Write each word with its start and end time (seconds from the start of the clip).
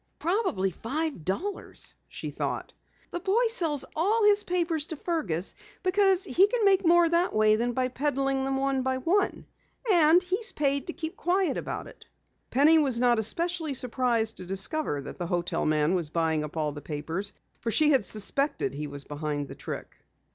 "Probably 0.17 0.71
five 0.71 1.23
dollars," 1.23 1.93
she 2.07 2.31
thought. 2.31 2.73
"The 3.11 3.19
boy 3.19 3.43
sells 3.49 3.85
all 3.95 4.23
his 4.23 4.43
papers 4.43 4.87
to 4.87 4.95
Fergus 4.95 5.53
because 5.83 6.23
he 6.23 6.47
can 6.47 6.65
make 6.65 6.83
more 6.83 7.07
that 7.07 7.35
way 7.35 7.55
than 7.55 7.73
by 7.73 7.87
peddling 7.87 8.43
them 8.43 8.57
one 8.57 8.81
by 8.81 8.97
one. 8.97 9.45
And 9.93 10.23
he's 10.23 10.53
paid 10.53 10.87
to 10.87 10.93
keep 10.93 11.15
quiet 11.15 11.55
about 11.55 11.85
it." 11.85 12.07
Penny 12.49 12.79
was 12.79 12.99
not 12.99 13.19
especially 13.19 13.75
surprised 13.75 14.37
to 14.37 14.45
discover 14.47 15.01
that 15.01 15.19
the 15.19 15.27
hotel 15.27 15.67
man 15.67 15.93
was 15.93 16.09
buying 16.09 16.43
up 16.43 16.57
all 16.57 16.71
the 16.71 16.81
papers, 16.81 17.33
for 17.59 17.69
she 17.69 17.91
had 17.91 18.03
suspected 18.03 18.73
he 18.73 18.87
was 18.87 19.03
behind 19.03 19.49
the 19.49 19.53
trick. 19.53 19.97